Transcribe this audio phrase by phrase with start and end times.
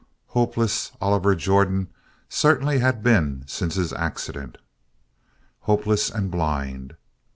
[0.29, 1.87] Hopeless Oliver Jordan
[2.27, 4.57] certainly had been since his accident,
[5.59, 6.95] hopeless and blind.